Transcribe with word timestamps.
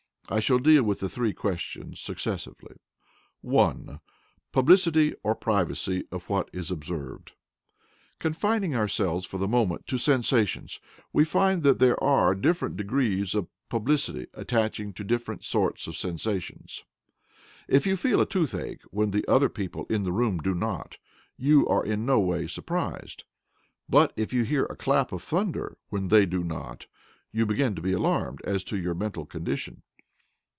I 0.29 0.39
shall 0.39 0.59
deal 0.59 0.83
with 0.83 1.01
the 1.01 1.09
three 1.09 1.33
questions 1.33 1.99
successively. 1.99 2.77
(1) 3.41 3.99
PUBLICITY 4.53 5.13
OR 5.23 5.35
PRIVACY 5.35 6.05
OF 6.09 6.29
WHAT 6.29 6.47
IS 6.53 6.71
OBSERVED. 6.71 7.33
Confining 8.17 8.73
ourselves, 8.73 9.25
for 9.25 9.37
the 9.37 9.45
moment, 9.49 9.87
to 9.87 9.97
sensations, 9.97 10.79
we 11.11 11.25
find 11.25 11.63
that 11.63 11.79
there 11.79 12.01
are 12.01 12.33
different 12.33 12.77
degrees 12.77 13.35
of 13.35 13.49
publicity 13.67 14.27
attaching 14.33 14.93
to 14.93 15.03
different 15.03 15.43
sorts 15.43 15.85
of 15.85 15.97
sensations. 15.97 16.85
If 17.67 17.85
you 17.85 17.97
feel 17.97 18.21
a 18.21 18.25
toothache 18.25 18.83
when 18.83 19.11
the 19.11 19.27
other 19.27 19.49
people 19.49 19.85
in 19.89 20.03
the 20.03 20.13
room 20.13 20.37
do 20.37 20.55
not, 20.55 20.95
you 21.35 21.67
are 21.67 21.83
in 21.83 22.05
no 22.05 22.21
way 22.21 22.47
surprised; 22.47 23.25
but 23.89 24.13
if 24.15 24.31
you 24.31 24.43
hear 24.45 24.63
a 24.67 24.77
clap 24.77 25.11
of 25.11 25.21
thunder 25.21 25.75
when 25.89 26.07
they 26.07 26.25
do 26.25 26.41
not, 26.41 26.85
you 27.33 27.45
begin 27.45 27.75
to 27.75 27.81
be 27.81 27.91
alarmed 27.91 28.39
as 28.45 28.63
to 28.63 28.77
your 28.77 28.93
mental 28.95 29.25
condition. 29.25 29.81